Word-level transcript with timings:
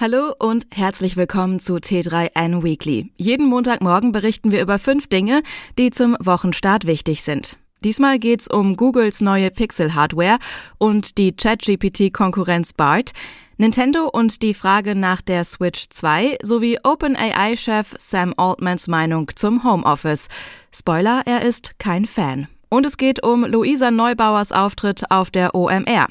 Hallo 0.00 0.32
und 0.38 0.68
herzlich 0.72 1.16
willkommen 1.16 1.58
zu 1.58 1.74
T3N 1.74 2.62
Weekly. 2.62 3.10
Jeden 3.16 3.46
Montagmorgen 3.46 4.12
berichten 4.12 4.52
wir 4.52 4.62
über 4.62 4.78
fünf 4.78 5.08
Dinge, 5.08 5.42
die 5.76 5.90
zum 5.90 6.16
Wochenstart 6.20 6.86
wichtig 6.86 7.24
sind. 7.24 7.58
Diesmal 7.82 8.20
geht's 8.20 8.48
um 8.48 8.76
Googles 8.76 9.20
neue 9.20 9.50
Pixel-Hardware 9.50 10.38
und 10.78 11.18
die 11.18 11.34
ChatGPT-Konkurrenz 11.34 12.74
BART, 12.74 13.10
Nintendo 13.56 14.08
und 14.08 14.42
die 14.42 14.54
Frage 14.54 14.94
nach 14.94 15.20
der 15.20 15.42
Switch 15.42 15.88
2 15.90 16.38
sowie 16.44 16.78
OpenAI-Chef 16.84 17.96
Sam 17.98 18.34
Altmans 18.36 18.86
Meinung 18.86 19.32
zum 19.34 19.64
Homeoffice. 19.64 20.28
Spoiler, 20.72 21.22
er 21.26 21.42
ist 21.42 21.76
kein 21.80 22.04
Fan. 22.04 22.46
Und 22.68 22.84
es 22.84 22.96
geht 22.96 23.22
um 23.22 23.44
Luisa 23.44 23.90
Neubauers 23.90 24.52
Auftritt 24.52 25.10
auf 25.10 25.30
der 25.30 25.54
OMR. 25.54 26.06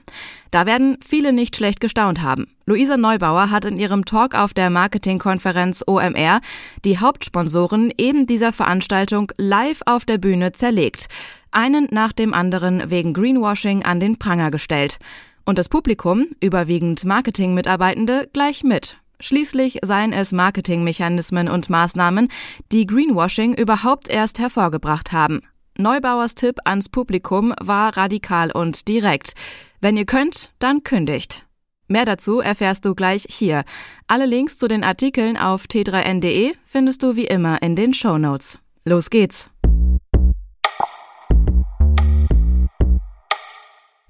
Da 0.52 0.66
werden 0.66 0.98
viele 1.06 1.34
nicht 1.34 1.56
schlecht 1.56 1.80
gestaunt 1.80 2.22
haben. 2.22 2.48
Luisa 2.66 2.98
Neubauer 2.98 3.52
hat 3.52 3.66
in 3.66 3.78
ihrem 3.78 4.06
Talk 4.06 4.34
auf 4.36 4.54
der 4.54 4.70
Marketingkonferenz 4.70 5.84
OMR 5.86 6.42
die 6.84 7.00
Hauptsponsoren 7.00 7.94
eben 7.98 8.26
dieser 8.26 8.54
Veranstaltung 8.54 9.32
live 9.38 9.82
auf 9.86 10.06
der 10.06 10.18
Bühne 10.18 10.52
zerlegt. 10.52 11.08
Einen 11.52 11.88
nach 11.92 12.12
dem 12.12 12.34
anderen 12.34 12.90
wegen 12.90 13.14
Greenwashing 13.14 13.84
an 13.84 14.00
den 14.00 14.18
Pranger 14.18 14.52
gestellt. 14.52 14.98
Und 15.46 15.58
das 15.58 15.70
Publikum, 15.70 16.28
überwiegend 16.42 17.06
Marketingmitarbeitende, 17.06 18.30
gleich 18.34 18.64
mit. 18.64 18.98
Schließlich 19.20 19.80
seien 19.82 20.14
es 20.14 20.32
Marketingmechanismen 20.32 21.48
und 21.48 21.70
Maßnahmen, 21.70 22.28
die 22.72 22.86
Greenwashing 22.86 23.54
überhaupt 23.54 24.10
erst 24.10 24.40
hervorgebracht 24.40 25.12
haben. 25.12 25.42
Neubauers 25.80 26.34
Tipp 26.34 26.58
ans 26.66 26.90
Publikum 26.90 27.54
war 27.62 27.96
radikal 27.96 28.52
und 28.52 28.88
direkt. 28.88 29.34
Wenn 29.80 29.96
ihr 29.96 30.06
könnt, 30.06 30.52
dann 30.58 30.82
kündigt. 30.82 31.46
Mehr 31.88 32.04
dazu 32.04 32.40
erfährst 32.40 32.84
du 32.84 32.96
gleich 32.96 33.28
hier. 33.30 33.64
Alle 34.08 34.26
Links 34.26 34.58
zu 34.58 34.68
den 34.68 34.84
Artikeln 34.84 35.38
auf 35.38 35.66
t3n.de 35.66 36.56
findest 36.66 37.04
du 37.04 37.16
wie 37.16 37.26
immer 37.26 37.62
in 37.62 37.76
den 37.76 37.94
Show 37.94 38.18
Notes. 38.18 38.58
Los 38.86 39.12
geht's! 39.12 39.52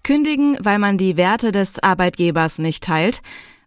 Kündigen, 0.03 0.57
weil 0.61 0.79
man 0.79 0.97
die 0.97 1.17
Werte 1.17 1.51
des 1.51 1.83
Arbeitgebers 1.83 2.59
nicht 2.59 2.81
teilt. 2.81 3.21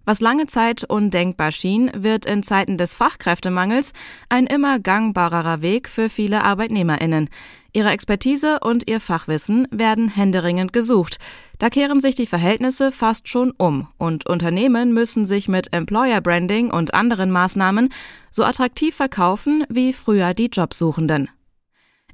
Was 0.06 0.20
lange 0.20 0.46
Zeit 0.46 0.84
undenkbar 0.84 1.52
schien, 1.52 1.90
wird 1.94 2.24
in 2.24 2.42
Zeiten 2.42 2.78
des 2.78 2.94
Fachkräftemangels 2.94 3.92
ein 4.30 4.46
immer 4.46 4.80
gangbarerer 4.80 5.60
Weg 5.60 5.88
für 5.88 6.08
viele 6.08 6.42
Arbeitnehmerinnen. 6.42 7.28
Ihre 7.72 7.90
Expertise 7.90 8.58
und 8.60 8.88
ihr 8.88 9.00
Fachwissen 9.00 9.68
werden 9.70 10.08
händeringend 10.08 10.72
gesucht. 10.72 11.18
Da 11.58 11.70
kehren 11.70 12.00
sich 12.00 12.14
die 12.14 12.26
Verhältnisse 12.26 12.90
fast 12.90 13.28
schon 13.28 13.52
um 13.52 13.88
und 13.98 14.28
Unternehmen 14.28 14.92
müssen 14.92 15.24
sich 15.24 15.46
mit 15.46 15.72
Employer 15.72 16.20
Branding 16.20 16.70
und 16.70 16.94
anderen 16.94 17.30
Maßnahmen 17.30 17.90
so 18.30 18.44
attraktiv 18.44 18.94
verkaufen 18.96 19.64
wie 19.68 19.92
früher 19.92 20.34
die 20.34 20.46
Jobsuchenden. 20.46 21.28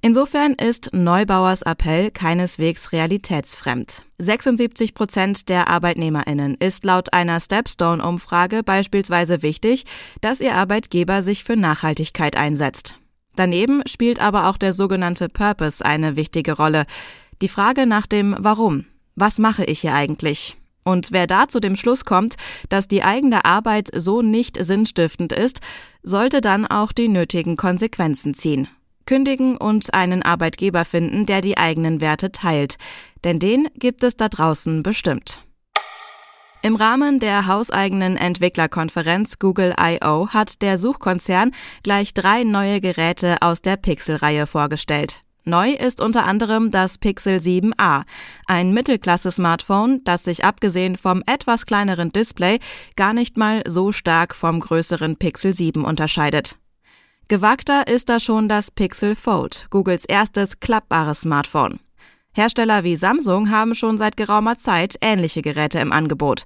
Insofern 0.02 0.52
ist 0.52 0.90
Neubauers 0.92 1.62
Appell 1.62 2.10
keineswegs 2.10 2.92
realitätsfremd. 2.92 4.02
76 4.18 4.94
Prozent 4.94 5.48
der 5.48 5.68
ArbeitnehmerInnen 5.68 6.56
ist 6.56 6.84
laut 6.84 7.12
einer 7.12 7.40
Stepstone-Umfrage 7.40 8.62
beispielsweise 8.62 9.42
wichtig, 9.42 9.84
dass 10.20 10.40
ihr 10.40 10.54
Arbeitgeber 10.54 11.22
sich 11.22 11.44
für 11.44 11.56
Nachhaltigkeit 11.56 12.36
einsetzt. 12.36 12.98
Daneben 13.36 13.82
spielt 13.86 14.20
aber 14.20 14.48
auch 14.48 14.56
der 14.56 14.72
sogenannte 14.72 15.28
Purpose 15.28 15.84
eine 15.84 16.16
wichtige 16.16 16.52
Rolle. 16.52 16.86
Die 17.42 17.48
Frage 17.48 17.86
nach 17.86 18.06
dem 18.06 18.34
Warum. 18.38 18.86
Was 19.14 19.38
mache 19.38 19.64
ich 19.64 19.80
hier 19.80 19.94
eigentlich? 19.94 20.56
Und 20.82 21.10
wer 21.10 21.26
da 21.26 21.48
zu 21.48 21.60
dem 21.60 21.76
Schluss 21.76 22.04
kommt, 22.04 22.36
dass 22.68 22.88
die 22.88 23.02
eigene 23.02 23.44
Arbeit 23.44 23.90
so 23.94 24.22
nicht 24.22 24.56
sinnstiftend 24.62 25.32
ist, 25.32 25.60
sollte 26.02 26.40
dann 26.40 26.66
auch 26.66 26.92
die 26.92 27.08
nötigen 27.08 27.56
Konsequenzen 27.56 28.34
ziehen. 28.34 28.68
Kündigen 29.04 29.56
und 29.56 29.94
einen 29.94 30.22
Arbeitgeber 30.22 30.84
finden, 30.84 31.26
der 31.26 31.40
die 31.40 31.58
eigenen 31.58 32.00
Werte 32.00 32.32
teilt. 32.32 32.76
Denn 33.24 33.38
den 33.38 33.68
gibt 33.74 34.02
es 34.04 34.16
da 34.16 34.28
draußen 34.28 34.82
bestimmt. 34.82 35.45
Im 36.66 36.74
Rahmen 36.74 37.20
der 37.20 37.46
hauseigenen 37.46 38.16
Entwicklerkonferenz 38.16 39.38
Google 39.38 39.72
I.O. 39.80 40.30
hat 40.30 40.62
der 40.62 40.78
Suchkonzern 40.78 41.52
gleich 41.84 42.12
drei 42.12 42.42
neue 42.42 42.80
Geräte 42.80 43.36
aus 43.40 43.62
der 43.62 43.76
Pixel-Reihe 43.76 44.48
vorgestellt. 44.48 45.22
Neu 45.44 45.70
ist 45.70 46.00
unter 46.00 46.24
anderem 46.24 46.72
das 46.72 46.98
Pixel 46.98 47.38
7a, 47.38 48.02
ein 48.48 48.72
Mittelklasse-Smartphone, 48.72 50.02
das 50.02 50.24
sich 50.24 50.44
abgesehen 50.44 50.96
vom 50.96 51.22
etwas 51.26 51.66
kleineren 51.66 52.10
Display 52.10 52.58
gar 52.96 53.12
nicht 53.12 53.36
mal 53.36 53.62
so 53.64 53.92
stark 53.92 54.34
vom 54.34 54.58
größeren 54.58 55.14
Pixel 55.18 55.54
7 55.54 55.84
unterscheidet. 55.84 56.56
Gewagter 57.28 57.86
ist 57.86 58.08
da 58.08 58.18
schon 58.18 58.48
das 58.48 58.72
Pixel 58.72 59.14
Fold, 59.14 59.68
Googles 59.70 60.04
erstes 60.04 60.58
klappbares 60.58 61.20
Smartphone. 61.20 61.78
Hersteller 62.36 62.84
wie 62.84 62.96
Samsung 62.96 63.50
haben 63.50 63.74
schon 63.74 63.96
seit 63.96 64.18
geraumer 64.18 64.58
Zeit 64.58 64.96
ähnliche 65.00 65.40
Geräte 65.40 65.78
im 65.78 65.90
Angebot. 65.90 66.42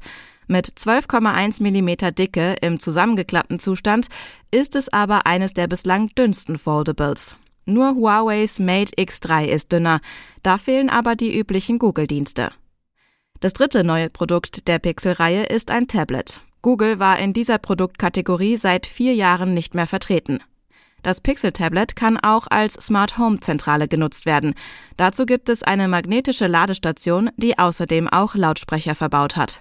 Mit 0.47 0.69
12,1 0.69 1.61
mm 1.61 2.15
Dicke 2.15 2.55
im 2.61 2.79
zusammengeklappten 2.79 3.59
Zustand 3.59 4.07
ist 4.53 4.77
es 4.77 4.93
aber 4.93 5.27
eines 5.27 5.53
der 5.53 5.67
bislang 5.67 6.09
dünnsten 6.17 6.59
Foldables. 6.59 7.37
Nur 7.65 7.97
Huaweis 7.97 8.61
Mate 8.61 8.95
X3 8.97 9.47
ist 9.47 9.73
dünner, 9.73 10.01
da 10.45 10.59
fehlen 10.59 10.91
aber 10.91 11.17
die 11.17 11.37
üblichen 11.37 11.81
Google-Dienste. 11.81 12.53
Das 13.41 13.53
dritte 13.53 13.83
neue 13.83 14.11
Produkt 14.11 14.69
der 14.69 14.79
Pixel-Reihe 14.79 15.45
ist 15.45 15.73
ein 15.73 15.89
Tablet. 15.89 16.41
Google 16.63 17.01
war 17.01 17.19
in 17.19 17.33
dieser 17.33 17.59
Produktkategorie 17.59 18.59
seit 18.59 18.87
vier 18.87 19.15
Jahren 19.15 19.55
nicht 19.55 19.75
mehr 19.75 19.89
vertreten. 19.89 20.41
Das 21.03 21.21
Pixel-Tablet 21.21 21.97
kann 21.97 22.19
auch 22.19 22.47
als 22.49 22.75
Smart 22.75 23.19
Home-Zentrale 23.19 23.89
genutzt 23.89 24.27
werden. 24.27 24.55
Dazu 24.97 25.27
gibt 25.27 25.49
es 25.49 25.63
eine 25.63 25.89
magnetische 25.89 26.47
Ladestation, 26.47 27.31
die 27.37 27.59
außerdem 27.59 28.09
auch 28.09 28.35
Lautsprecher 28.35 28.95
verbaut 28.95 29.37
hat. 29.37 29.61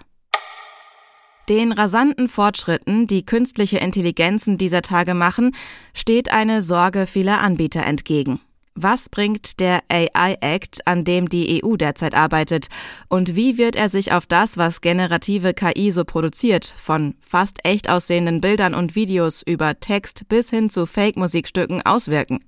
Den 1.50 1.72
rasanten 1.72 2.28
Fortschritten, 2.28 3.08
die 3.08 3.26
künstliche 3.26 3.80
Intelligenzen 3.80 4.60
dieser 4.60 4.84
Tage 4.84 5.16
machen, 5.16 5.56
steht 5.96 6.32
eine 6.32 6.62
Sorge 6.62 7.08
vieler 7.08 7.42
Anbieter 7.42 7.84
entgegen. 7.84 8.40
Was 8.82 9.10
bringt 9.10 9.60
der 9.60 9.82
AI 9.90 10.38
Act, 10.40 10.88
an 10.88 11.04
dem 11.04 11.28
die 11.28 11.62
EU 11.62 11.76
derzeit 11.76 12.16
arbeitet? 12.16 12.70
Und 13.10 13.36
wie 13.36 13.58
wird 13.58 13.76
er 13.76 13.90
sich 13.90 14.14
auf 14.14 14.26
das, 14.26 14.58
was 14.58 14.80
generative 14.80 15.54
KI 15.54 15.92
so 15.92 16.06
produziert, 16.06 16.74
von 16.78 17.16
fast 17.20 17.60
echt 17.66 17.90
aussehenden 17.90 18.40
Bildern 18.40 18.74
und 18.74 18.96
Videos 18.96 19.44
über 19.46 19.82
Text 19.82 20.30
bis 20.30 20.50
hin 20.50 20.70
zu 20.70 20.86
Fake-Musikstücken 20.86 21.82
auswirken? 21.86 22.40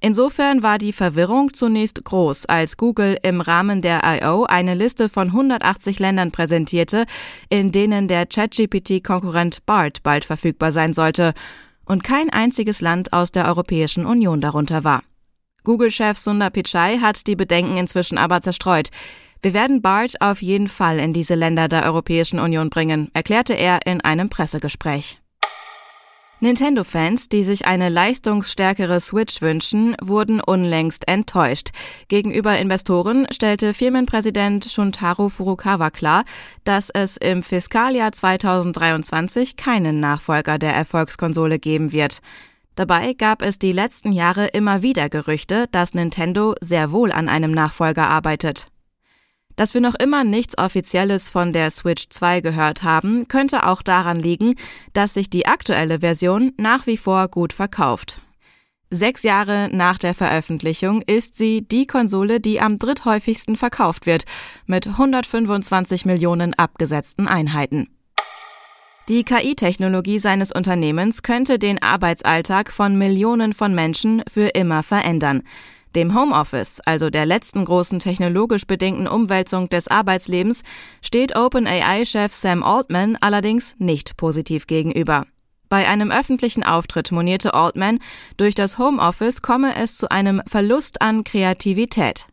Insofern 0.00 0.64
war 0.64 0.78
die 0.78 0.92
Verwirrung 0.92 1.54
zunächst 1.54 2.04
groß, 2.04 2.46
als 2.46 2.76
Google 2.76 3.16
im 3.22 3.40
Rahmen 3.40 3.82
der 3.82 4.00
I.O. 4.04 4.46
eine 4.46 4.74
Liste 4.74 5.08
von 5.08 5.28
180 5.28 6.00
Ländern 6.00 6.32
präsentierte, 6.32 7.06
in 7.50 7.70
denen 7.70 8.08
der 8.08 8.26
ChatGPT-Konkurrent 8.26 9.64
BART 9.64 10.02
bald 10.02 10.24
verfügbar 10.24 10.72
sein 10.72 10.92
sollte, 10.92 11.34
und 11.84 12.02
kein 12.02 12.30
einziges 12.30 12.80
Land 12.80 13.12
aus 13.12 13.30
der 13.30 13.46
Europäischen 13.46 14.06
Union 14.06 14.40
darunter 14.40 14.82
war. 14.82 15.04
Google-Chef 15.66 16.16
Sundar 16.16 16.50
Pichai 16.50 16.98
hat 16.98 17.26
die 17.26 17.34
Bedenken 17.34 17.76
inzwischen 17.76 18.18
aber 18.18 18.40
zerstreut. 18.40 18.90
Wir 19.42 19.52
werden 19.52 19.82
BART 19.82 20.14
auf 20.20 20.40
jeden 20.40 20.68
Fall 20.68 21.00
in 21.00 21.12
diese 21.12 21.34
Länder 21.34 21.66
der 21.66 21.84
Europäischen 21.84 22.38
Union 22.38 22.70
bringen, 22.70 23.10
erklärte 23.14 23.54
er 23.54 23.84
in 23.84 24.00
einem 24.00 24.28
Pressegespräch. 24.28 25.20
Nintendo-Fans, 26.38 27.30
die 27.30 27.42
sich 27.42 27.66
eine 27.66 27.88
leistungsstärkere 27.88 29.00
Switch 29.00 29.42
wünschen, 29.42 29.96
wurden 30.00 30.40
unlängst 30.40 31.08
enttäuscht. 31.08 31.70
Gegenüber 32.06 32.56
Investoren 32.58 33.26
stellte 33.32 33.74
Firmenpräsident 33.74 34.66
Shuntaro 34.66 35.30
Furukawa 35.30 35.90
klar, 35.90 36.24
dass 36.62 36.90
es 36.90 37.16
im 37.16 37.42
Fiskaljahr 37.42 38.12
2023 38.12 39.56
keinen 39.56 39.98
Nachfolger 39.98 40.60
der 40.60 40.74
Erfolgskonsole 40.74 41.58
geben 41.58 41.90
wird. 41.90 42.20
Dabei 42.76 43.14
gab 43.14 43.40
es 43.40 43.58
die 43.58 43.72
letzten 43.72 44.12
Jahre 44.12 44.48
immer 44.48 44.82
wieder 44.82 45.08
Gerüchte, 45.08 45.66
dass 45.72 45.94
Nintendo 45.94 46.54
sehr 46.60 46.92
wohl 46.92 47.10
an 47.10 47.28
einem 47.28 47.50
Nachfolger 47.50 48.06
arbeitet. 48.06 48.68
Dass 49.56 49.72
wir 49.72 49.80
noch 49.80 49.94
immer 49.94 50.22
nichts 50.24 50.58
Offizielles 50.58 51.30
von 51.30 51.54
der 51.54 51.70
Switch 51.70 52.10
2 52.10 52.42
gehört 52.42 52.82
haben, 52.82 53.26
könnte 53.28 53.66
auch 53.66 53.80
daran 53.80 54.20
liegen, 54.20 54.56
dass 54.92 55.14
sich 55.14 55.30
die 55.30 55.46
aktuelle 55.46 56.00
Version 56.00 56.52
nach 56.58 56.86
wie 56.86 56.98
vor 56.98 57.28
gut 57.28 57.54
verkauft. 57.54 58.20
Sechs 58.90 59.22
Jahre 59.22 59.70
nach 59.72 59.98
der 59.98 60.14
Veröffentlichung 60.14 61.00
ist 61.00 61.36
sie 61.36 61.66
die 61.66 61.86
Konsole, 61.86 62.40
die 62.40 62.60
am 62.60 62.78
dritthäufigsten 62.78 63.56
verkauft 63.56 64.04
wird, 64.04 64.26
mit 64.66 64.86
125 64.86 66.04
Millionen 66.04 66.52
abgesetzten 66.52 67.26
Einheiten. 67.26 67.95
Die 69.08 69.22
KI-Technologie 69.22 70.18
seines 70.18 70.50
Unternehmens 70.50 71.22
könnte 71.22 71.60
den 71.60 71.80
Arbeitsalltag 71.80 72.72
von 72.72 72.98
Millionen 72.98 73.52
von 73.52 73.72
Menschen 73.72 74.24
für 74.28 74.48
immer 74.48 74.82
verändern. 74.82 75.44
Dem 75.94 76.12
Homeoffice, 76.12 76.80
also 76.84 77.08
der 77.08 77.24
letzten 77.24 77.64
großen 77.64 78.00
technologisch 78.00 78.66
bedingten 78.66 79.06
Umwälzung 79.06 79.68
des 79.68 79.86
Arbeitslebens, 79.86 80.64
steht 81.02 81.36
OpenAI-Chef 81.36 82.32
Sam 82.32 82.64
Altman 82.64 83.16
allerdings 83.20 83.76
nicht 83.78 84.16
positiv 84.16 84.66
gegenüber. 84.66 85.24
Bei 85.68 85.86
einem 85.86 86.10
öffentlichen 86.10 86.64
Auftritt 86.64 87.12
monierte 87.12 87.54
Altman, 87.54 88.00
durch 88.36 88.56
das 88.56 88.76
Homeoffice 88.76 89.40
komme 89.40 89.76
es 89.76 89.96
zu 89.96 90.10
einem 90.10 90.42
Verlust 90.48 91.00
an 91.00 91.22
Kreativität. 91.22 92.26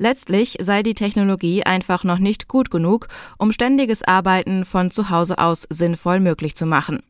Letztlich 0.00 0.56
sei 0.62 0.82
die 0.82 0.94
Technologie 0.94 1.64
einfach 1.64 2.04
noch 2.04 2.18
nicht 2.18 2.48
gut 2.48 2.70
genug, 2.70 3.08
um 3.36 3.52
ständiges 3.52 4.02
Arbeiten 4.02 4.64
von 4.64 4.90
zu 4.90 5.10
Hause 5.10 5.36
aus 5.36 5.66
sinnvoll 5.68 6.20
möglich 6.20 6.56
zu 6.56 6.64
machen. 6.64 7.02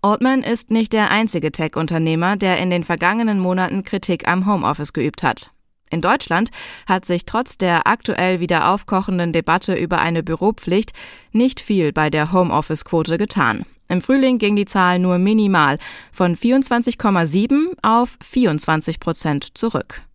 Altman 0.00 0.42
ist 0.42 0.70
nicht 0.70 0.94
der 0.94 1.10
einzige 1.10 1.52
Tech-Unternehmer, 1.52 2.36
der 2.38 2.60
in 2.60 2.70
den 2.70 2.82
vergangenen 2.82 3.38
Monaten 3.38 3.82
Kritik 3.82 4.26
am 4.26 4.46
Homeoffice 4.46 4.94
geübt 4.94 5.22
hat. 5.22 5.50
In 5.90 6.00
Deutschland 6.00 6.48
hat 6.88 7.04
sich 7.04 7.26
trotz 7.26 7.58
der 7.58 7.86
aktuell 7.86 8.40
wieder 8.40 8.70
aufkochenden 8.70 9.34
Debatte 9.34 9.74
über 9.74 9.98
eine 9.98 10.22
Büropflicht 10.22 10.94
nicht 11.32 11.60
viel 11.60 11.92
bei 11.92 12.08
der 12.08 12.32
Homeoffice-Quote 12.32 13.18
getan. 13.18 13.66
Im 13.90 14.00
Frühling 14.00 14.38
ging 14.38 14.56
die 14.56 14.64
Zahl 14.64 14.98
nur 14.98 15.18
minimal 15.18 15.76
von 16.10 16.36
24,7 16.36 17.76
auf 17.82 18.16
24 18.22 18.98
Prozent 18.98 19.58
zurück. 19.58 20.07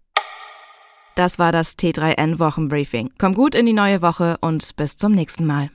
Das 1.15 1.37
war 1.37 1.51
das 1.51 1.77
T3N 1.77 2.39
Wochenbriefing. 2.39 3.11
Komm 3.19 3.33
gut 3.33 3.55
in 3.55 3.65
die 3.65 3.73
neue 3.73 4.01
Woche 4.01 4.37
und 4.41 4.75
bis 4.75 4.97
zum 4.97 5.11
nächsten 5.11 5.45
Mal. 5.45 5.69